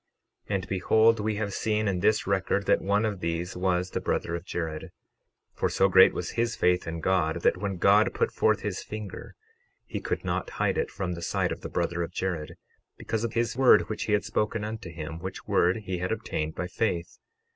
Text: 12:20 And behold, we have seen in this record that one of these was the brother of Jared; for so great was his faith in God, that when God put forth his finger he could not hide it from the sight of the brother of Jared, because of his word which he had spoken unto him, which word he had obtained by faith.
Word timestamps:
12:20 0.49 0.55
And 0.55 0.67
behold, 0.67 1.19
we 1.19 1.35
have 1.35 1.53
seen 1.53 1.87
in 1.87 1.99
this 1.99 2.25
record 2.25 2.65
that 2.65 2.81
one 2.81 3.05
of 3.05 3.19
these 3.19 3.55
was 3.55 3.91
the 3.91 4.01
brother 4.01 4.33
of 4.35 4.43
Jared; 4.43 4.89
for 5.53 5.69
so 5.69 5.89
great 5.89 6.11
was 6.11 6.31
his 6.31 6.55
faith 6.55 6.87
in 6.87 7.01
God, 7.01 7.41
that 7.41 7.57
when 7.57 7.77
God 7.77 8.11
put 8.11 8.31
forth 8.31 8.61
his 8.61 8.81
finger 8.81 9.35
he 9.85 9.99
could 9.99 10.25
not 10.25 10.49
hide 10.57 10.79
it 10.79 10.89
from 10.89 11.13
the 11.13 11.21
sight 11.21 11.51
of 11.51 11.61
the 11.61 11.69
brother 11.69 12.01
of 12.01 12.11
Jared, 12.11 12.55
because 12.97 13.23
of 13.23 13.33
his 13.33 13.55
word 13.55 13.89
which 13.89 14.05
he 14.05 14.13
had 14.13 14.25
spoken 14.25 14.63
unto 14.63 14.89
him, 14.89 15.19
which 15.19 15.45
word 15.47 15.83
he 15.85 15.99
had 15.99 16.11
obtained 16.11 16.55
by 16.55 16.65
faith. 16.65 17.19